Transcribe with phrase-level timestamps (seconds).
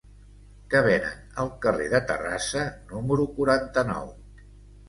[0.71, 2.65] Què venen al carrer de Terrassa
[2.95, 4.09] número quaranta-nou?